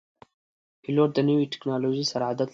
[0.81, 2.49] پیلوټ د نوي ټکنالوژۍ سره عادت لري.